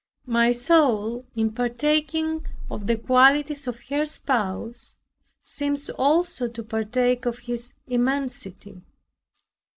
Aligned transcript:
My 0.25 0.51
soul 0.51 1.27
in 1.35 1.51
partaking 1.51 2.47
of 2.71 2.87
the 2.87 2.97
qualities 2.97 3.67
of 3.67 3.81
her 3.89 4.07
Spouse 4.07 4.95
seems 5.43 5.91
also 5.91 6.47
to 6.47 6.63
partake 6.63 7.27
of 7.27 7.37
His 7.37 7.75
immensity. 7.87 8.81